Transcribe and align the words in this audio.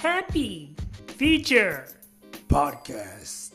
Happy 0.00 0.74
Future 1.08 1.86
Podcast. 2.48 3.50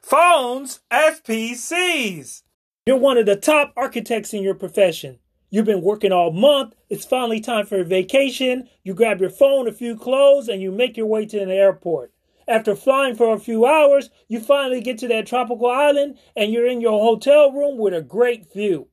Phones 0.00 0.80
as 0.90 1.20
PCs. 1.20 2.40
You're 2.86 2.96
one 2.96 3.18
of 3.18 3.26
the 3.26 3.36
top 3.36 3.74
architects 3.76 4.32
in 4.32 4.42
your 4.42 4.54
profession. 4.54 5.18
You've 5.50 5.66
been 5.66 5.82
working 5.82 6.12
all 6.12 6.32
month. 6.32 6.74
It's 6.88 7.04
finally 7.04 7.40
time 7.40 7.66
for 7.66 7.80
a 7.80 7.84
vacation. 7.84 8.66
You 8.82 8.94
grab 8.94 9.20
your 9.20 9.28
phone, 9.28 9.68
a 9.68 9.72
few 9.72 9.94
clothes, 9.94 10.48
and 10.48 10.62
you 10.62 10.72
make 10.72 10.96
your 10.96 11.04
way 11.04 11.26
to 11.26 11.38
an 11.38 11.50
airport. 11.50 12.14
After 12.48 12.74
flying 12.74 13.14
for 13.14 13.34
a 13.34 13.38
few 13.38 13.66
hours, 13.66 14.08
you 14.26 14.40
finally 14.40 14.80
get 14.80 14.96
to 15.00 15.08
that 15.08 15.26
tropical 15.26 15.66
island 15.66 16.16
and 16.34 16.50
you're 16.50 16.66
in 16.66 16.80
your 16.80 16.98
hotel 16.98 17.52
room 17.52 17.76
with 17.76 17.92
a 17.92 18.00
great 18.00 18.50
view. 18.50 18.88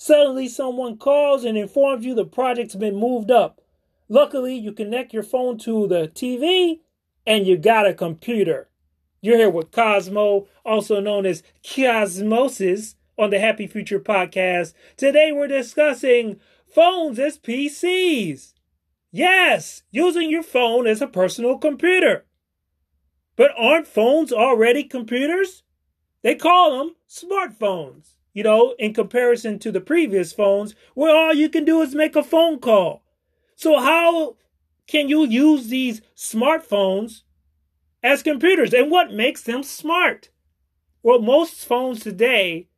Suddenly, 0.00 0.46
someone 0.46 0.96
calls 0.96 1.44
and 1.44 1.58
informs 1.58 2.06
you 2.06 2.14
the 2.14 2.24
project's 2.24 2.76
been 2.76 2.94
moved 2.94 3.32
up. 3.32 3.60
Luckily, 4.08 4.54
you 4.54 4.70
connect 4.70 5.12
your 5.12 5.24
phone 5.24 5.58
to 5.58 5.88
the 5.88 6.06
TV 6.06 6.78
and 7.26 7.48
you 7.48 7.56
got 7.58 7.84
a 7.84 7.92
computer. 7.92 8.68
You're 9.20 9.38
here 9.38 9.50
with 9.50 9.72
Cosmo, 9.72 10.46
also 10.64 11.00
known 11.00 11.26
as 11.26 11.42
Cosmosis, 11.64 12.94
on 13.18 13.30
the 13.30 13.40
Happy 13.40 13.66
Future 13.66 13.98
podcast. 13.98 14.72
Today, 14.96 15.32
we're 15.32 15.48
discussing 15.48 16.38
phones 16.72 17.18
as 17.18 17.36
PCs. 17.36 18.54
Yes, 19.10 19.82
using 19.90 20.30
your 20.30 20.44
phone 20.44 20.86
as 20.86 21.02
a 21.02 21.08
personal 21.08 21.58
computer. 21.58 22.24
But 23.34 23.50
aren't 23.58 23.88
phones 23.88 24.32
already 24.32 24.84
computers? 24.84 25.64
They 26.22 26.36
call 26.36 26.78
them 26.78 26.94
smartphones, 27.10 28.17
you 28.32 28.42
know, 28.42 28.74
in 28.78 28.94
comparison 28.94 29.58
to 29.60 29.72
the 29.72 29.80
previous 29.80 30.32
phones 30.32 30.74
where 30.94 31.14
all 31.14 31.34
you 31.34 31.48
can 31.48 31.64
do 31.64 31.80
is 31.82 31.94
make 31.94 32.16
a 32.16 32.22
phone 32.22 32.58
call. 32.58 33.02
So, 33.56 33.80
how 33.80 34.36
can 34.86 35.08
you 35.08 35.26
use 35.26 35.68
these 35.68 36.00
smartphones 36.16 37.22
as 38.02 38.22
computers? 38.22 38.72
And 38.72 38.90
what 38.90 39.12
makes 39.12 39.42
them 39.42 39.62
smart? 39.62 40.30
Well, 41.02 41.20
most 41.20 41.64
phones 41.64 42.00
today, 42.00 42.68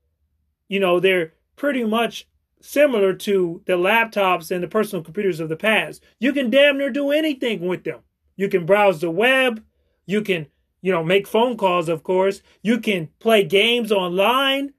you 0.68 0.80
know, 0.80 1.00
they're 1.00 1.34
pretty 1.56 1.84
much 1.84 2.26
similar 2.62 3.14
to 3.14 3.62
the 3.66 3.72
laptops 3.74 4.50
and 4.50 4.62
the 4.62 4.68
personal 4.68 5.02
computers 5.02 5.40
of 5.40 5.48
the 5.48 5.56
past. 5.56 6.02
You 6.18 6.32
can 6.32 6.50
damn 6.50 6.78
near 6.78 6.90
do 6.90 7.10
anything 7.10 7.66
with 7.66 7.84
them. 7.84 8.00
You 8.36 8.48
can 8.48 8.66
browse 8.66 9.00
the 9.00 9.10
web. 9.10 9.62
You 10.06 10.22
can, 10.22 10.46
you 10.82 10.92
know, 10.92 11.04
make 11.04 11.26
phone 11.26 11.56
calls, 11.56 11.88
of 11.88 12.02
course. 12.02 12.42
You 12.62 12.78
can 12.80 13.08
play 13.18 13.44
games 13.44 13.92
online. 13.92 14.72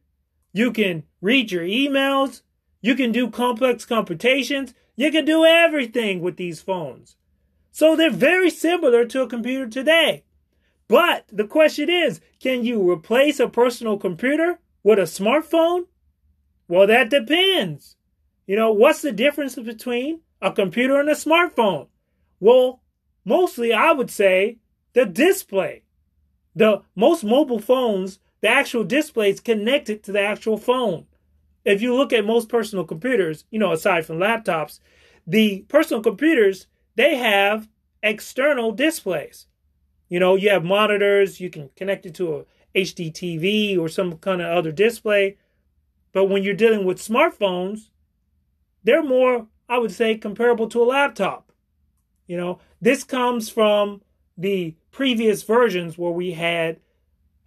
You 0.53 0.71
can 0.71 1.03
read 1.21 1.51
your 1.51 1.63
emails. 1.63 2.41
You 2.81 2.95
can 2.95 3.11
do 3.11 3.29
complex 3.29 3.85
computations. 3.85 4.73
You 4.95 5.11
can 5.11 5.25
do 5.25 5.45
everything 5.45 6.21
with 6.21 6.37
these 6.37 6.61
phones. 6.61 7.15
So 7.71 7.95
they're 7.95 8.11
very 8.11 8.49
similar 8.49 9.05
to 9.05 9.21
a 9.21 9.27
computer 9.27 9.67
today. 9.67 10.23
But 10.87 11.25
the 11.31 11.45
question 11.45 11.89
is, 11.89 12.19
can 12.41 12.65
you 12.65 12.89
replace 12.89 13.39
a 13.39 13.47
personal 13.47 13.97
computer 13.97 14.59
with 14.83 14.99
a 14.99 15.03
smartphone? 15.03 15.85
Well, 16.67 16.87
that 16.87 17.09
depends. 17.09 17.95
You 18.45 18.57
know, 18.57 18.73
what's 18.73 19.01
the 19.01 19.13
difference 19.13 19.55
between 19.55 20.21
a 20.41 20.51
computer 20.51 20.99
and 20.99 21.07
a 21.07 21.13
smartphone? 21.13 21.87
Well, 22.41 22.81
mostly 23.23 23.71
I 23.71 23.93
would 23.93 24.09
say 24.09 24.57
the 24.93 25.05
display. 25.05 25.83
The 26.53 26.81
most 26.95 27.23
mobile 27.23 27.59
phones, 27.59 28.19
the 28.41 28.49
actual 28.49 28.83
display 28.83 29.29
is 29.29 29.39
connected 29.39 30.03
to 30.03 30.11
the 30.11 30.21
actual 30.21 30.57
phone. 30.57 31.05
If 31.63 31.81
you 31.81 31.95
look 31.95 32.11
at 32.11 32.25
most 32.25 32.49
personal 32.49 32.85
computers, 32.85 33.45
you 33.51 33.59
know, 33.59 33.71
aside 33.71 34.05
from 34.05 34.17
laptops, 34.17 34.79
the 35.27 35.65
personal 35.67 36.01
computers, 36.01 36.67
they 36.95 37.15
have 37.15 37.69
external 38.01 38.71
displays. 38.71 39.45
You 40.09 40.19
know, 40.19 40.35
you 40.35 40.49
have 40.49 40.65
monitors, 40.65 41.39
you 41.39 41.49
can 41.49 41.69
connect 41.75 42.05
it 42.05 42.15
to 42.15 42.35
a 42.35 42.45
HD 42.75 43.11
TV 43.11 43.77
or 43.77 43.87
some 43.87 44.17
kind 44.17 44.41
of 44.41 44.47
other 44.47 44.71
display. 44.71 45.37
But 46.11 46.25
when 46.25 46.43
you're 46.43 46.53
dealing 46.53 46.85
with 46.85 46.97
smartphones, 46.97 47.89
they're 48.83 49.03
more, 49.03 49.47
I 49.69 49.77
would 49.77 49.91
say, 49.91 50.17
comparable 50.17 50.67
to 50.69 50.81
a 50.81 50.85
laptop. 50.85 51.51
You 52.27 52.37
know, 52.37 52.59
this 52.81 53.03
comes 53.03 53.49
from 53.49 54.01
the 54.37 54.75
previous 54.91 55.43
versions 55.43 55.97
where 55.97 56.11
we 56.11 56.31
had 56.31 56.79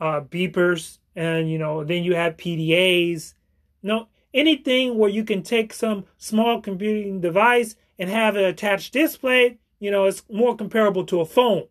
uh, 0.00 0.20
beepers 0.20 0.98
and 1.16 1.50
you 1.50 1.58
know 1.58 1.84
then 1.84 2.02
you 2.04 2.14
have 2.14 2.36
PDAs. 2.36 3.34
No, 3.82 4.08
anything 4.32 4.98
where 4.98 5.10
you 5.10 5.24
can 5.24 5.42
take 5.42 5.72
some 5.72 6.04
small 6.18 6.60
computing 6.60 7.20
device 7.20 7.76
and 7.98 8.10
have 8.10 8.36
an 8.36 8.44
attached 8.44 8.92
display, 8.92 9.58
you 9.78 9.90
know, 9.90 10.06
it's 10.06 10.22
more 10.30 10.56
comparable 10.56 11.04
to 11.06 11.20
a 11.20 11.24
phone. 11.24 11.68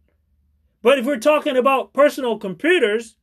But 0.82 1.00
if 1.00 1.06
we're 1.06 1.18
talking 1.18 1.58
about 1.58 1.94
personal 1.94 2.38
computers, 2.38 3.16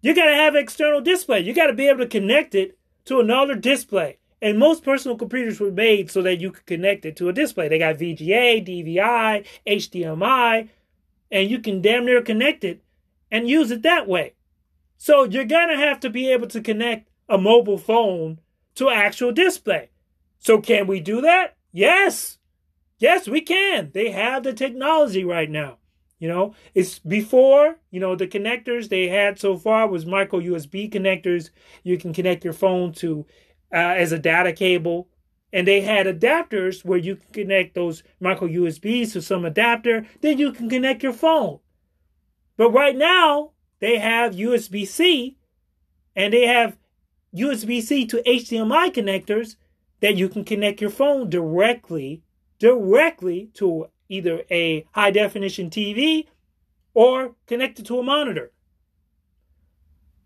you 0.00 0.14
got 0.14 0.26
to 0.26 0.34
have 0.34 0.54
external 0.54 1.00
display. 1.00 1.40
You 1.40 1.52
got 1.52 1.66
to 1.66 1.72
be 1.72 1.88
able 1.88 2.00
to 2.00 2.06
connect 2.06 2.54
it 2.54 2.78
to 3.06 3.20
another 3.20 3.54
display. 3.54 4.18
And 4.40 4.58
most 4.58 4.84
personal 4.84 5.16
computers 5.16 5.58
were 5.58 5.72
made 5.72 6.10
so 6.10 6.22
that 6.22 6.40
you 6.40 6.52
could 6.52 6.66
connect 6.66 7.04
it 7.04 7.16
to 7.16 7.28
a 7.28 7.32
display. 7.32 7.68
They 7.68 7.78
got 7.78 7.96
VGA, 7.96 8.64
DVI, 8.64 9.44
HDMI, 9.66 10.68
and 11.30 11.50
you 11.50 11.58
can 11.58 11.82
damn 11.82 12.04
near 12.04 12.22
connect 12.22 12.62
it 12.64 12.80
and 13.30 13.48
use 13.48 13.70
it 13.70 13.82
that 13.82 14.08
way. 14.08 14.34
So 14.96 15.24
you're 15.24 15.44
going 15.44 15.68
to 15.68 15.76
have 15.76 16.00
to 16.00 16.10
be 16.10 16.30
able 16.30 16.48
to 16.48 16.60
connect 16.60 17.08
a 17.28 17.38
mobile 17.38 17.78
phone 17.78 18.40
to 18.74 18.90
actual 18.90 19.32
display. 19.32 19.90
So 20.38 20.60
can 20.60 20.86
we 20.86 21.00
do 21.00 21.20
that? 21.20 21.56
Yes. 21.72 22.38
Yes, 22.98 23.28
we 23.28 23.40
can. 23.40 23.90
They 23.94 24.10
have 24.10 24.42
the 24.42 24.52
technology 24.52 25.24
right 25.24 25.50
now. 25.50 25.78
You 26.18 26.28
know, 26.28 26.54
it's 26.74 26.98
before, 26.98 27.78
you 27.92 28.00
know, 28.00 28.16
the 28.16 28.26
connectors 28.26 28.88
they 28.88 29.06
had 29.06 29.38
so 29.38 29.56
far 29.56 29.86
was 29.86 30.04
micro 30.04 30.40
USB 30.40 30.92
connectors. 30.92 31.50
You 31.84 31.96
can 31.96 32.12
connect 32.12 32.42
your 32.42 32.52
phone 32.52 32.92
to 32.94 33.24
uh, 33.72 33.76
as 33.76 34.10
a 34.10 34.18
data 34.18 34.52
cable. 34.52 35.08
And 35.52 35.66
they 35.66 35.80
had 35.80 36.06
adapters 36.06 36.84
where 36.84 36.98
you 36.98 37.16
can 37.16 37.32
connect 37.32 37.74
those 37.74 38.02
micro 38.20 38.48
USBs 38.48 39.12
to 39.12 39.22
some 39.22 39.44
adapter. 39.44 40.06
Then 40.20 40.38
you 40.38 40.52
can 40.52 40.68
connect 40.68 41.02
your 41.04 41.12
phone. 41.12 41.60
But 42.58 42.72
right 42.72 42.96
now, 42.96 43.52
they 43.78 43.98
have 43.98 44.34
USB 44.34 44.86
C 44.86 45.38
and 46.14 46.34
they 46.34 46.46
have 46.46 46.76
USB 47.34 47.80
C 47.80 48.04
to 48.06 48.22
HDMI 48.24 48.92
connectors 48.92 49.54
that 50.00 50.16
you 50.16 50.28
can 50.28 50.44
connect 50.44 50.80
your 50.80 50.90
phone 50.90 51.30
directly, 51.30 52.22
directly 52.58 53.50
to 53.54 53.86
either 54.08 54.42
a 54.50 54.84
high 54.92 55.12
definition 55.12 55.70
TV 55.70 56.26
or 56.94 57.36
connect 57.46 57.78
it 57.78 57.86
to 57.86 58.00
a 58.00 58.02
monitor. 58.02 58.50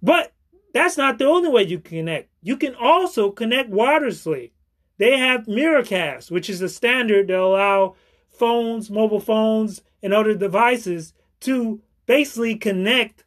But 0.02 0.32
that's 0.72 0.96
not 0.96 1.18
the 1.18 1.26
only 1.26 1.50
way 1.50 1.64
you 1.64 1.80
can 1.80 1.98
connect. 1.98 2.30
You 2.42 2.56
can 2.56 2.74
also 2.74 3.30
connect 3.30 3.70
wirelessly. 3.70 4.52
They 4.96 5.18
have 5.18 5.46
Miracast, 5.46 6.30
which 6.30 6.48
is 6.48 6.62
a 6.62 6.68
standard 6.68 7.28
that 7.28 7.38
allow 7.38 7.94
phones, 8.30 8.90
mobile 8.90 9.20
phones, 9.20 9.82
and 10.02 10.14
other 10.14 10.34
devices 10.34 11.12
to 11.40 11.82
basically 12.12 12.54
connect 12.56 13.24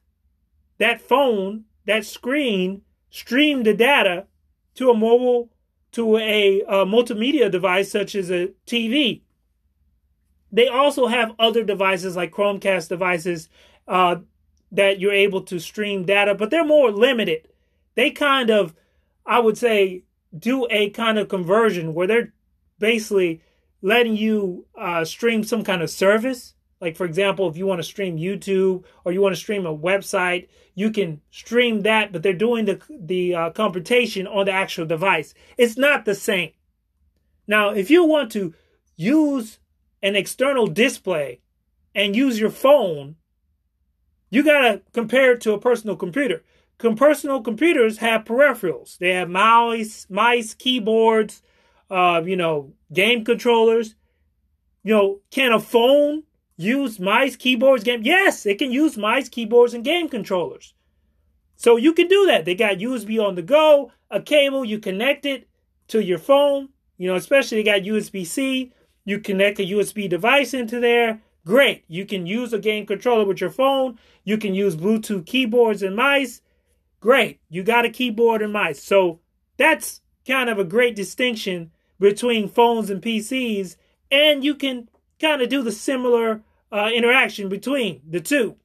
that 0.77 1.01
phone, 1.01 1.63
that 1.87 2.05
screen, 2.05 2.83
stream 3.09 3.63
the 3.63 3.73
data 3.73 4.27
to 4.75 4.91
a 4.91 4.93
mobile, 4.93 5.49
to 5.91 6.17
a, 6.17 6.61
a 6.67 6.85
multimedia 6.85 7.49
device 7.49 7.89
such 7.89 8.13
as 8.13 8.29
a 8.29 8.53
TV. 8.67 9.21
They 10.51 10.67
also 10.67 11.07
have 11.07 11.33
other 11.39 11.63
devices 11.63 12.15
like 12.15 12.31
Chromecast 12.31 12.87
devices 12.87 13.49
uh, 13.87 14.17
that 14.71 14.99
you're 14.99 15.11
able 15.11 15.41
to 15.45 15.57
stream 15.57 16.05
data, 16.05 16.35
but 16.35 16.51
they're 16.51 16.63
more 16.63 16.91
limited. 16.91 17.47
They 17.95 18.11
kind 18.11 18.51
of, 18.51 18.75
I 19.25 19.39
would 19.39 19.57
say, 19.57 20.03
do 20.37 20.67
a 20.69 20.91
kind 20.91 21.17
of 21.17 21.27
conversion 21.27 21.95
where 21.95 22.05
they're 22.05 22.33
basically 22.77 23.41
letting 23.81 24.15
you 24.15 24.67
uh, 24.77 25.05
stream 25.05 25.43
some 25.43 25.63
kind 25.63 25.81
of 25.81 25.89
service. 25.89 26.54
Like, 26.85 26.95
for 26.95 27.05
example, 27.07 27.49
if 27.49 27.57
you 27.57 27.65
want 27.65 27.79
to 27.79 27.83
stream 27.83 28.15
YouTube 28.15 28.83
or 29.03 29.11
you 29.11 29.19
want 29.19 29.33
to 29.33 29.41
stream 29.41 29.65
a 29.65 29.75
website, 29.75 30.49
you 30.75 30.91
can 30.91 31.19
stream 31.31 31.81
that, 31.81 32.11
but 32.11 32.21
they're 32.21 32.31
doing 32.31 32.65
the, 32.65 32.79
the 32.91 33.33
uh, 33.33 33.49
computation 33.49 34.27
on 34.27 34.45
the 34.45 34.51
actual 34.51 34.85
device. 34.85 35.33
It's 35.57 35.79
not 35.79 36.05
the 36.05 36.13
same. 36.13 36.51
Now, 37.47 37.71
if 37.71 37.89
you 37.89 38.05
want 38.05 38.31
to 38.33 38.53
use 38.95 39.57
an 40.03 40.15
external 40.15 40.67
display 40.67 41.41
and 41.95 42.15
use 42.15 42.39
your 42.39 42.51
phone, 42.51 43.15
you 44.29 44.43
got 44.43 44.59
to 44.61 44.81
compare 44.93 45.31
it 45.31 45.41
to 45.41 45.53
a 45.53 45.59
personal 45.59 45.95
computer. 45.95 46.43
Com- 46.77 46.95
personal 46.95 47.41
computers 47.41 47.97
have 47.97 48.25
peripherals. 48.25 48.99
They 48.99 49.09
have 49.15 49.27
mouse, 49.27 50.05
mice, 50.07 50.53
keyboards, 50.53 51.41
uh, 51.89 52.21
you 52.23 52.35
know, 52.35 52.73
game 52.93 53.25
controllers. 53.25 53.95
You 54.83 54.93
know, 54.93 55.19
can 55.31 55.51
a 55.51 55.59
phone 55.59 56.25
use 56.57 56.99
mice, 56.99 57.35
keyboards, 57.35 57.83
game? 57.83 58.01
Yes, 58.03 58.45
it 58.45 58.59
can 58.59 58.71
use 58.71 58.97
mice, 58.97 59.29
keyboards, 59.29 59.73
and 59.73 59.83
game 59.83 60.09
controllers. 60.09 60.73
So 61.55 61.77
you 61.77 61.93
can 61.93 62.07
do 62.07 62.25
that. 62.27 62.45
They 62.45 62.55
got 62.55 62.77
USB 62.77 63.23
on 63.23 63.35
the 63.35 63.41
go, 63.41 63.91
a 64.11 64.21
cable, 64.21 64.65
you 64.65 64.79
connect 64.79 65.25
it, 65.25 65.47
to 65.87 66.03
your 66.03 66.17
phone. 66.17 66.69
You 66.97 67.09
know, 67.09 67.15
especially 67.15 67.57
they 67.57 67.63
got 67.63 67.81
USB 67.81 68.25
C. 68.25 68.71
You 69.03 69.19
connect 69.19 69.59
a 69.59 69.63
USB 69.63 70.09
device 70.09 70.53
into 70.53 70.79
there. 70.79 71.21
Great. 71.45 71.83
You 71.87 72.05
can 72.05 72.25
use 72.25 72.53
a 72.53 72.59
game 72.59 72.85
controller 72.85 73.25
with 73.25 73.39
your 73.39 73.51
phone. 73.51 73.99
You 74.23 74.37
can 74.37 74.55
use 74.55 74.75
Bluetooth 74.75 75.25
keyboards 75.25 75.83
and 75.83 75.95
mice. 75.95 76.41
Great. 76.99 77.39
You 77.49 77.63
got 77.63 77.85
a 77.85 77.89
keyboard 77.89 78.41
and 78.41 78.51
mice. 78.51 78.81
So 78.81 79.19
that's 79.57 80.01
kind 80.27 80.49
of 80.49 80.57
a 80.57 80.63
great 80.63 80.95
distinction 80.95 81.71
between 81.99 82.49
phones 82.49 82.89
and 82.89 83.01
PCs. 83.01 83.75
And 84.09 84.43
you 84.43 84.55
can 84.55 84.89
kind 85.19 85.41
of 85.41 85.49
do 85.49 85.61
the 85.61 85.71
similar 85.71 86.41
uh, 86.71 86.89
interaction 86.93 87.49
between 87.49 88.01
the 88.07 88.19
two. 88.19 88.55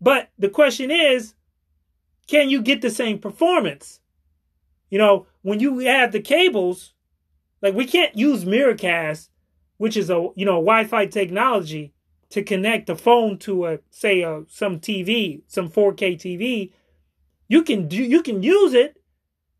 But 0.00 0.30
the 0.38 0.48
question 0.48 0.90
is, 0.90 1.34
can 2.26 2.50
you 2.50 2.60
get 2.60 2.82
the 2.82 2.90
same 2.90 3.18
performance? 3.18 4.00
You 4.90 4.98
know, 4.98 5.26
when 5.42 5.60
you 5.60 5.78
have 5.80 6.12
the 6.12 6.20
cables, 6.20 6.94
like 7.62 7.74
we 7.74 7.86
can't 7.86 8.16
use 8.16 8.44
Miracast, 8.44 9.28
which 9.78 9.96
is 9.96 10.10
a 10.10 10.28
you 10.34 10.44
know 10.44 10.56
Wi-Fi 10.56 11.06
technology, 11.06 11.92
to 12.30 12.42
connect 12.42 12.86
the 12.86 12.96
phone 12.96 13.38
to 13.38 13.66
a 13.66 13.78
say 13.90 14.22
a, 14.22 14.42
some 14.48 14.80
TV, 14.80 15.42
some 15.46 15.70
4K 15.70 16.16
TV. 16.16 16.72
You 17.48 17.62
can 17.62 17.88
do 17.88 17.96
you 17.96 18.22
can 18.22 18.42
use 18.42 18.74
it, 18.74 19.00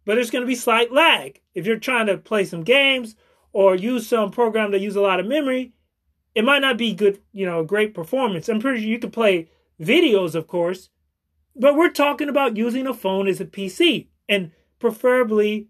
but 0.05 0.15
there's 0.15 0.31
going 0.31 0.43
to 0.43 0.49
be 0.49 0.55
slight 0.55 0.93
lag 0.93 1.41
if 1.55 1.67
you're 1.67 1.79
trying 1.79 2.07
to 2.07 2.19
play 2.19 2.45
some 2.45 2.65
games 2.65 3.15
or 3.53 3.75
use 3.75 4.07
some 4.07 4.31
program 4.31 4.73
that 4.73 4.81
use 4.81 4.97
a 4.97 5.01
lot 5.01 5.21
of 5.21 5.27
memory. 5.27 5.73
It 6.37 6.45
might 6.45 6.61
not 6.61 6.77
be 6.77 6.93
good, 6.93 7.23
you 7.33 7.47
know, 7.47 7.65
great 7.65 7.95
performance. 7.95 8.47
I'm 8.51 8.61
pretty 8.61 8.83
sure 8.83 8.91
you 8.91 8.99
can 8.99 9.11
play 9.11 9.49
videos, 9.81 10.35
of 10.35 10.47
course, 10.47 10.91
but 11.57 11.75
we're 11.75 11.89
talking 11.91 12.29
about 12.29 12.59
using 12.59 12.87
a 12.87 12.93
phone 12.93 13.27
as 13.27 13.41
a 13.41 13.47
PC 13.47 14.09
and 14.29 14.53
preferably 14.79 15.69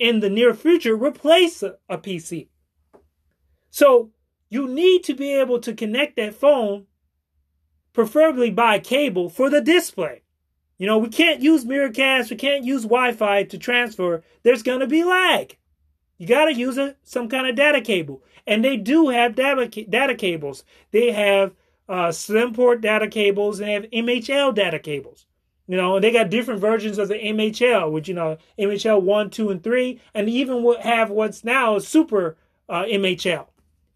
in 0.00 0.18
the 0.18 0.28
near 0.28 0.54
future 0.54 0.96
replace 0.96 1.62
a, 1.62 1.76
a 1.88 1.98
PC. 1.98 2.48
So 3.70 4.10
you 4.50 4.66
need 4.66 5.04
to 5.04 5.14
be 5.14 5.34
able 5.34 5.60
to 5.60 5.72
connect 5.72 6.16
that 6.16 6.34
phone, 6.34 6.86
preferably 7.92 8.50
by 8.50 8.80
cable, 8.80 9.30
for 9.30 9.48
the 9.48 9.60
display. 9.60 10.22
You 10.78 10.88
know, 10.88 10.98
we 10.98 11.10
can't 11.10 11.40
use 11.40 11.64
Miracast, 11.64 12.28
we 12.28 12.36
can't 12.36 12.64
use 12.64 12.82
Wi 12.82 13.12
Fi 13.12 13.44
to 13.44 13.56
transfer. 13.56 14.24
There's 14.42 14.64
to 14.64 14.88
be 14.88 15.04
lag. 15.04 15.58
You 16.18 16.26
got 16.26 16.46
to 16.46 16.54
use 16.54 16.78
a, 16.78 16.96
some 17.02 17.28
kind 17.28 17.46
of 17.46 17.56
data 17.56 17.80
cable. 17.80 18.22
And 18.46 18.64
they 18.64 18.76
do 18.76 19.08
have 19.08 19.34
data, 19.34 19.66
data 19.68 20.14
cables. 20.14 20.64
They 20.90 21.12
have 21.12 21.52
uh, 21.88 22.12
slim 22.12 22.54
port 22.54 22.80
data 22.80 23.08
cables 23.08 23.60
and 23.60 23.68
they 23.68 23.72
have 23.74 23.90
MHL 23.90 24.54
data 24.54 24.78
cables. 24.78 25.26
You 25.68 25.76
know, 25.76 26.00
they 26.00 26.10
got 26.10 26.30
different 26.30 26.60
versions 26.60 26.98
of 26.98 27.08
the 27.08 27.14
MHL, 27.14 27.90
which, 27.90 28.08
you 28.08 28.14
know, 28.14 28.36
MHL 28.58 29.00
1, 29.00 29.30
2, 29.30 29.50
and 29.50 29.62
3, 29.62 30.00
and 30.12 30.28
even 30.28 30.74
have 30.80 31.10
what's 31.10 31.44
now 31.44 31.76
a 31.76 31.80
super 31.80 32.36
uh, 32.68 32.82
MHL. 32.82 33.46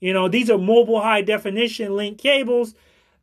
You 0.01 0.13
know, 0.13 0.29
these 0.29 0.49
are 0.49 0.59
mobile 0.59 1.01
high 1.01 1.23
definition 1.23 1.97
link 1.97 2.19
cables 2.19 2.75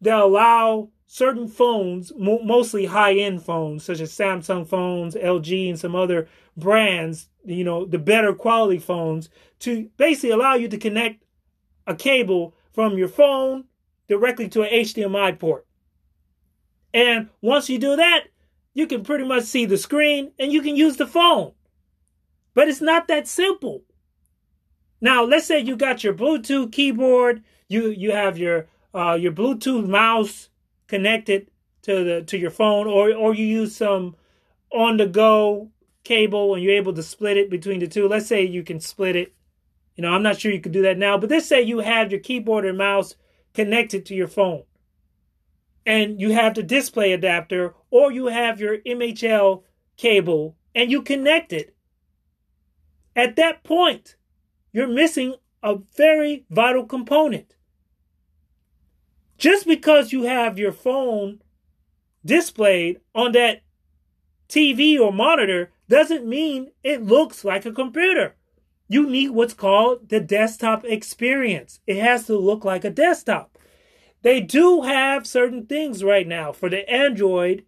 that 0.02 0.20
allow 0.20 0.90
certain 1.14 1.48
phones, 1.48 2.12
mo- 2.18 2.42
mostly 2.44 2.86
high 2.86 3.14
end 3.14 3.44
phones, 3.44 3.84
such 3.84 4.00
as 4.00 4.12
Samsung 4.12 4.68
phones, 4.68 5.14
LG, 5.14 5.70
and 5.70 5.80
some 5.80 5.96
other 5.96 6.28
brands, 6.58 7.30
you 7.46 7.64
know, 7.64 7.86
the 7.86 8.00
better 8.00 8.34
quality 8.34 8.80
phones, 8.80 9.30
to 9.60 9.92
basically 9.98 10.32
allow 10.32 10.56
you 10.56 10.68
to 10.68 10.78
connect 10.80 11.24
a 11.86 11.94
cable 11.94 12.56
from 12.72 12.98
your 12.98 13.08
phone 13.08 13.66
directly 14.08 14.50
to 14.50 14.64
an 14.64 14.70
HDMI 14.72 15.38
port. 15.38 15.68
And 16.96 17.30
once 17.42 17.70
you 17.70 17.78
do 17.78 17.96
that, 17.96 18.24
you 18.74 18.88
can 18.88 19.04
pretty 19.04 19.26
much 19.26 19.44
see 19.44 19.68
the 19.68 19.78
screen 19.78 20.32
and 20.40 20.52
you 20.52 20.64
can 20.64 20.76
use 20.76 20.98
the 20.98 21.06
phone. 21.06 21.52
But 22.56 22.70
it's 22.70 22.82
not 22.82 23.08
that 23.10 23.28
simple. 23.28 23.84
Now, 25.00 25.24
let's 25.24 25.46
say 25.46 25.60
you 25.60 25.76
got 25.76 26.04
your 26.04 26.16
Bluetooth 26.16 26.72
keyboard, 26.72 27.44
you 27.68 27.90
you 27.90 28.14
have 28.14 28.40
your 28.40 28.68
uh, 28.96 29.14
your 29.14 29.32
Bluetooth 29.32 29.88
mouse 29.88 30.50
connected 30.88 31.50
to 31.84 32.04
the 32.04 32.22
to 32.24 32.38
your 32.38 32.52
phone, 32.52 32.88
or 32.88 33.14
or 33.14 33.34
you 33.34 33.46
use 33.46 33.76
some 33.76 34.16
on 34.72 34.98
the 34.98 35.08
go 35.08 35.70
cable 36.04 36.54
and 36.54 36.64
you're 36.64 36.76
able 36.76 36.94
to 36.94 37.04
split 37.04 37.38
it 37.38 37.50
between 37.50 37.80
the 37.80 37.88
two. 37.88 38.08
Let's 38.08 38.28
say 38.28 38.44
you 38.44 38.64
can 38.64 38.80
split 38.80 39.16
it. 39.16 39.34
You 39.96 40.02
know, 40.02 40.10
I'm 40.10 40.24
not 40.24 40.40
sure 40.40 40.52
you 40.52 40.60
could 40.60 40.72
do 40.72 40.82
that 40.82 40.98
now, 40.98 41.18
but 41.18 41.30
let's 41.30 41.46
say 41.46 41.62
you 41.62 41.80
have 41.80 42.12
your 42.12 42.20
keyboard 42.20 42.66
and 42.66 42.78
mouse 42.78 43.16
connected 43.54 44.06
to 44.08 44.16
your 44.16 44.28
phone. 44.28 44.64
And 45.86 46.20
you 46.20 46.32
have 46.32 46.56
the 46.56 46.64
display 46.64 47.14
adapter 47.14 47.76
or 47.90 48.12
you 48.12 48.28
have 48.28 48.60
your 48.60 48.78
MHL 48.80 49.64
cable 49.98 50.56
and 50.74 50.90
you 50.90 51.02
connect 51.02 51.54
it. 51.54 51.76
At 53.16 53.36
that 53.36 53.64
point, 53.64 54.16
you're 54.72 54.88
missing 54.88 55.36
a 55.62 55.78
very 55.96 56.46
vital 56.50 56.86
component. 56.86 57.56
Just 59.44 59.68
because 59.68 60.14
you 60.14 60.24
have 60.24 60.58
your 60.58 60.72
phone 60.72 61.42
displayed 62.26 63.02
on 63.14 63.34
that 63.34 63.62
TV 64.48 64.98
or 64.98 65.12
monitor 65.12 65.70
doesn't 65.90 66.26
mean 66.26 66.72
it 66.82 67.04
looks 67.04 67.44
like 67.44 67.66
a 67.66 67.74
computer. 67.74 68.36
You 68.88 69.06
need 69.06 69.32
what's 69.32 69.54
called 69.54 70.08
the 70.08 70.22
desktop 70.22 70.86
experience. 70.86 71.82
It 71.86 71.98
has 71.98 72.26
to 72.28 72.38
look 72.38 72.64
like 72.64 72.86
a 72.86 72.90
desktop. 72.90 73.58
They 74.22 74.40
do 74.40 74.84
have 74.84 75.28
certain 75.28 75.66
things 75.66 76.06
right 76.06 76.26
now 76.26 76.54
for 76.54 76.70
the 76.70 76.90
Android, 76.90 77.66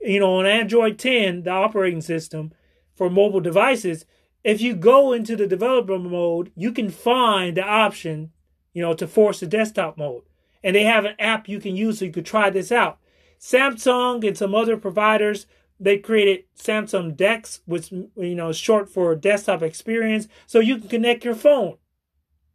you 0.00 0.18
know, 0.18 0.40
on 0.40 0.46
Android 0.46 0.98
10, 0.98 1.44
the 1.44 1.52
operating 1.52 2.00
system 2.00 2.50
for 2.96 3.08
mobile 3.08 3.38
devices. 3.38 4.04
If 4.42 4.60
you 4.60 4.74
go 4.74 5.12
into 5.12 5.36
the 5.36 5.46
developer 5.46 5.96
mode, 5.96 6.50
you 6.56 6.72
can 6.72 6.90
find 6.90 7.56
the 7.56 7.62
option, 7.62 8.32
you 8.72 8.82
know, 8.82 8.94
to 8.94 9.06
force 9.06 9.38
the 9.38 9.46
desktop 9.46 9.96
mode. 9.96 10.24
And 10.62 10.74
they 10.74 10.84
have 10.84 11.04
an 11.04 11.14
app 11.18 11.48
you 11.48 11.60
can 11.60 11.76
use 11.76 11.98
so 11.98 12.04
you 12.04 12.12
could 12.12 12.26
try 12.26 12.50
this 12.50 12.72
out. 12.72 12.98
Samsung 13.40 14.26
and 14.26 14.36
some 14.36 14.54
other 14.54 14.76
providers 14.76 15.46
they 15.80 15.98
created 15.98 16.44
Samsung 16.58 17.16
DeX, 17.16 17.60
which 17.66 17.92
you 17.92 18.34
know 18.34 18.48
is 18.48 18.56
short 18.56 18.88
for 18.88 19.14
desktop 19.14 19.62
experience, 19.62 20.26
so 20.46 20.58
you 20.58 20.78
can 20.78 20.88
connect 20.88 21.24
your 21.24 21.34
phone. 21.34 21.76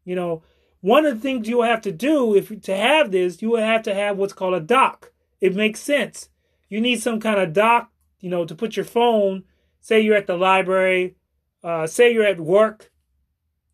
You 0.04 0.16
know, 0.16 0.44
one 0.82 1.06
of 1.06 1.16
the 1.16 1.22
things 1.22 1.48
you'll 1.48 1.64
have 1.64 1.82
to 1.82 1.92
do 1.92 2.36
if 2.36 2.62
to 2.64 2.76
have 2.76 3.12
this, 3.12 3.42
you 3.42 3.52
will 3.52 3.62
have 3.62 3.84
to 3.84 3.94
have 3.94 4.18
what's 4.18 4.34
called 4.34 4.56
a 4.56 4.60
dock. 4.60 5.12
It 5.40 5.56
makes 5.56 5.80
sense. 5.80 6.30
You 6.70 6.82
need 6.82 7.02
some 7.02 7.20
kind 7.20 7.40
of 7.40 7.54
dock, 7.54 7.92
you 8.20 8.30
know, 8.30 8.46
to 8.46 8.56
put 8.56 8.76
your 8.76 8.86
phone. 8.86 9.44
Say 9.80 10.02
you're 10.02 10.16
at 10.16 10.28
the 10.28 10.38
library, 10.38 11.16
uh, 11.64 11.88
say 11.88 12.14
you're 12.14 12.26
at 12.26 12.40
work, 12.40 12.90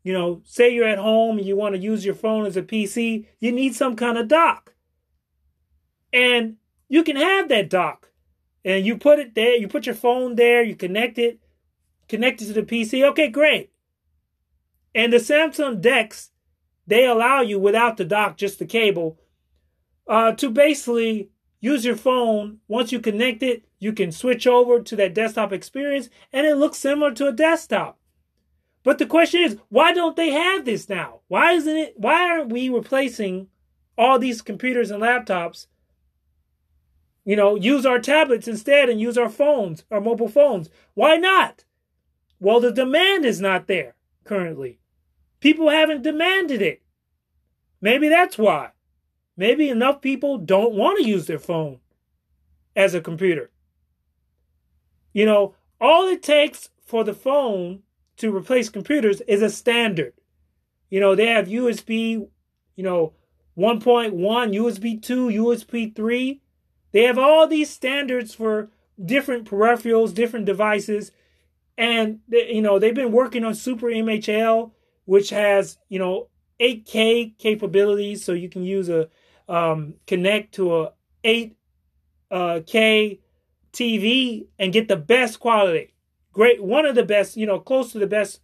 you 0.10 0.16
know, 0.16 0.42
say 0.44 0.74
you're 0.74 0.88
at 0.88 0.98
home 0.98 1.38
and 1.38 1.46
you 1.46 1.56
want 1.56 1.76
to 1.76 1.80
use 1.80 2.04
your 2.04 2.16
phone 2.16 2.48
as 2.48 2.58
a 2.58 2.64
PC. 2.64 3.28
You 3.40 3.52
need 3.52 3.76
some 3.76 3.96
kind 3.96 4.18
of 4.18 4.28
dock, 4.28 4.74
and 6.12 6.56
you 6.88 7.04
can 7.04 7.16
have 7.16 7.48
that 7.50 7.70
dock 7.70 8.10
and 8.66 8.84
you 8.88 8.98
put 8.98 9.20
it 9.20 9.36
there, 9.36 9.56
you 9.56 9.68
put 9.68 9.86
your 9.86 9.94
phone 9.94 10.34
there, 10.34 10.64
you 10.64 10.76
connect 10.76 11.20
it, 11.20 11.40
connect 12.08 12.42
it 12.42 12.48
to 12.48 12.54
the 12.54 12.64
PC. 12.64 13.08
Okay, 13.10 13.30
great. 13.30 13.70
And 14.96 15.14
the 15.14 15.18
Samsung 15.18 15.80
DeX, 15.80 16.32
they 16.88 17.06
allow 17.06 17.42
you 17.42 17.60
without 17.60 17.98
the 17.98 18.04
dock, 18.04 18.36
just 18.36 18.58
the 18.58 18.66
cable, 18.66 19.20
uh, 20.08 20.32
to 20.32 20.50
basically 20.50 21.30
use 21.62 21.86
your 21.86 21.96
phone. 21.96 22.62
Once 22.68 22.92
you 22.92 23.00
connect 23.00 23.44
it, 23.44 23.64
you 23.78 23.94
can 23.94 24.12
switch 24.12 24.48
over 24.48 24.82
to 24.82 24.96
that 24.96 25.14
desktop 25.14 25.54
experience, 25.54 26.10
and 26.34 26.48
it 26.48 26.56
looks 26.56 26.80
similar 26.80 27.14
to 27.14 27.28
a 27.28 27.32
desktop. 27.32 27.99
But 28.90 28.98
the 28.98 29.06
question 29.06 29.44
is, 29.44 29.56
why 29.70 29.94
don't 29.94 30.16
they 30.16 30.32
have 30.32 30.66
this 30.66 30.90
now? 30.90 31.20
Why 31.28 31.52
isn't 31.52 31.78
it? 31.78 31.94
Why 31.96 32.28
aren't 32.28 32.52
we 32.52 32.70
replacing 32.70 33.50
all 33.96 34.18
these 34.18 34.42
computers 34.42 34.90
and 34.90 35.04
laptops 35.04 35.68
you 37.24 37.36
know, 37.36 37.54
use 37.54 37.86
our 37.86 38.00
tablets 38.00 38.48
instead 38.48 38.90
and 38.90 39.00
use 39.00 39.16
our 39.16 39.30
phones, 39.30 39.86
our 39.92 40.02
mobile 40.02 40.28
phones. 40.28 40.72
Why 40.96 41.18
not? 41.18 41.66
Well, 42.40 42.60
the 42.60 42.72
demand 42.72 43.26
is 43.26 43.40
not 43.40 43.68
there 43.68 43.94
currently. 44.24 44.80
People 45.40 45.70
haven't 45.70 46.02
demanded 46.02 46.60
it. 46.60 46.82
Maybe 47.82 48.10
that's 48.10 48.40
why. 48.40 48.72
Maybe 49.38 49.70
enough 49.70 50.02
people 50.02 50.40
don't 50.40 50.74
want 50.74 50.98
to 50.98 51.08
use 51.08 51.28
their 51.28 51.38
phone 51.38 51.82
as 52.76 52.96
a 52.96 53.02
computer. 53.02 53.52
You 55.14 55.28
know, 55.28 55.54
all 55.80 56.08
it 56.08 56.24
takes 56.24 56.70
for 56.84 57.04
the 57.04 57.14
phone 57.14 57.84
to 58.20 58.36
replace 58.36 58.70
computers 58.70 59.22
is 59.22 59.42
a 59.42 59.50
standard. 59.50 60.14
You 60.90 61.00
know, 61.00 61.16
they 61.16 61.28
have 61.28 61.48
USB, 61.48 62.28
you 62.76 62.84
know, 62.84 63.14
1.1, 63.58 64.14
USB 64.14 65.02
2, 65.02 65.28
USB 65.28 65.94
3. 65.96 66.42
They 66.92 67.04
have 67.04 67.18
all 67.18 67.48
these 67.48 67.70
standards 67.70 68.34
for 68.34 68.70
different 69.04 69.50
peripherals, 69.50 70.14
different 70.14 70.46
devices, 70.46 71.12
and 71.78 72.20
they, 72.28 72.52
you 72.54 72.62
know 72.62 72.80
they've 72.80 72.96
been 72.96 73.12
working 73.12 73.44
on 73.44 73.56
Super 73.56 73.88
MHL, 73.88 74.72
which 75.06 75.30
has 75.30 75.78
you 75.88 76.00
know 76.00 76.28
8K 76.60 77.38
capabilities, 77.38 78.24
so 78.24 78.34
you 78.34 78.50
can 78.50 78.64
use 78.64 78.90
a 78.90 79.10
um, 79.48 79.96
connect 80.08 80.56
to 80.56 80.76
a 80.76 80.94
8K 81.24 81.54
uh, 82.32 82.60
TV 83.72 84.48
and 84.58 84.74
get 84.74 84.88
the 84.88 84.98
best 84.98 85.40
quality. 85.40 85.94
Great, 86.40 86.64
one 86.64 86.86
of 86.86 86.96
the 86.96 87.04
best, 87.04 87.36
you 87.36 87.46
know, 87.46 87.60
close 87.60 87.92
to 87.92 88.00
the 88.00 88.08
best 88.08 88.40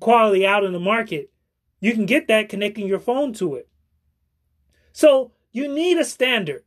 quality 0.00 0.46
out 0.46 0.64
in 0.64 0.74
the 0.74 0.78
market. 0.78 1.30
You 1.80 1.94
can 1.94 2.04
get 2.04 2.28
that 2.28 2.50
connecting 2.50 2.86
your 2.86 2.98
phone 2.98 3.32
to 3.32 3.54
it. 3.54 3.70
So 4.92 5.32
you 5.50 5.66
need 5.66 5.96
a 5.96 6.04
standard. 6.04 6.64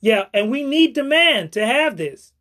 Yeah, 0.00 0.26
and 0.32 0.52
we 0.52 0.62
need 0.62 0.94
demand 0.94 1.50
to 1.54 1.66
have 1.66 1.96
this. 1.96 2.32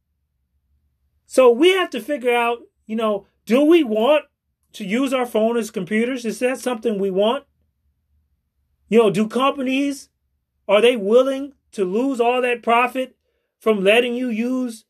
So 1.26 1.50
we 1.50 1.70
have 1.70 1.90
to 1.90 2.00
figure 2.00 2.36
out, 2.36 2.60
you 2.86 2.96
know, 2.96 3.26
do 3.48 3.66
we 3.66 3.84
want 3.84 4.26
to 4.74 4.86
use 4.86 5.14
our 5.14 5.26
phone 5.26 5.58
as 5.58 5.72
computers? 5.72 6.26
Is 6.26 6.38
that 6.42 6.60
something 6.60 7.00
we 7.00 7.10
want? 7.10 7.46
You 8.88 9.00
know, 9.00 9.10
do 9.10 9.28
companies, 9.28 10.10
are 10.68 10.80
they 10.80 10.96
willing 10.96 11.54
to 11.72 11.86
lose 11.86 12.22
all 12.22 12.40
that 12.44 12.62
profit 12.62 13.16
from 13.58 13.84
letting 13.84 14.14
you 14.14 14.30
use 14.30 14.86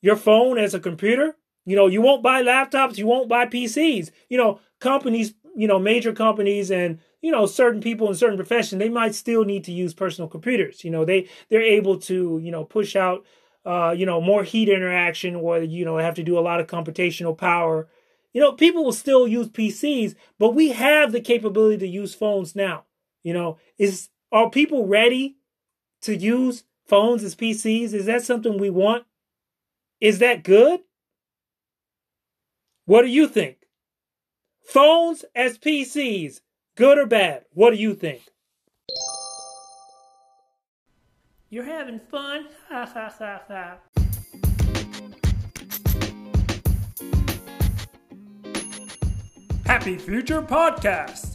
your 0.00 0.16
phone 0.16 0.58
as 0.58 0.74
a 0.74 0.80
computer? 0.80 1.36
You 1.64 1.76
know, 1.76 1.86
you 1.86 2.00
won't 2.00 2.22
buy 2.22 2.42
laptops, 2.42 2.96
you 2.96 3.06
won't 3.06 3.28
buy 3.28 3.46
PCs. 3.46 4.10
You 4.28 4.38
know, 4.38 4.60
companies, 4.80 5.34
you 5.54 5.68
know, 5.68 5.78
major 5.78 6.12
companies 6.12 6.70
and 6.70 6.98
you 7.20 7.32
know 7.32 7.46
certain 7.46 7.80
people 7.80 8.08
in 8.08 8.14
certain 8.14 8.36
professions 8.36 8.78
they 8.78 8.88
might 8.88 9.14
still 9.14 9.44
need 9.44 9.64
to 9.64 9.72
use 9.72 9.94
personal 9.94 10.28
computers. 10.28 10.84
You 10.84 10.90
know 10.90 11.04
they 11.04 11.28
they're 11.50 11.62
able 11.62 11.98
to 12.00 12.40
you 12.42 12.50
know 12.50 12.64
push 12.64 12.96
out 12.96 13.24
uh, 13.64 13.94
you 13.96 14.06
know 14.06 14.20
more 14.20 14.44
heat 14.44 14.68
interaction 14.68 15.34
or 15.36 15.58
you 15.58 15.84
know 15.84 15.98
have 15.98 16.14
to 16.14 16.22
do 16.22 16.38
a 16.38 16.40
lot 16.40 16.60
of 16.60 16.66
computational 16.66 17.36
power. 17.36 17.88
You 18.32 18.40
know 18.40 18.52
people 18.52 18.84
will 18.84 18.92
still 18.92 19.26
use 19.26 19.48
pcs 19.48 20.14
but 20.38 20.54
we 20.54 20.68
have 20.70 21.12
the 21.12 21.20
capability 21.20 21.78
to 21.78 21.88
use 21.88 22.14
phones 22.14 22.54
now. 22.54 22.84
You 23.22 23.32
know 23.32 23.58
is 23.78 24.10
are 24.30 24.50
people 24.50 24.86
ready 24.86 25.36
to 26.02 26.16
use 26.16 26.64
phones 26.86 27.24
as 27.24 27.34
pcs 27.34 27.92
is 27.92 28.06
that 28.06 28.22
something 28.22 28.58
we 28.58 28.70
want 28.70 29.04
is 30.00 30.18
that 30.18 30.42
good 30.42 30.80
what 32.84 33.02
do 33.02 33.08
you 33.08 33.28
think 33.28 33.56
phones 34.62 35.24
as 35.34 35.58
pcs 35.58 36.40
Good 36.78 36.96
or 36.96 37.06
bad? 37.06 37.44
What 37.54 37.70
do 37.70 37.76
you 37.76 37.92
think? 37.92 38.22
You're 41.50 41.64
having 41.64 41.98
fun? 41.98 42.46
Ha 42.68 42.86
ha 42.86 43.12
ha 43.18 43.42
ha. 43.48 43.78
Happy 49.66 49.98
Future 49.98 50.40
Podcast! 50.40 51.27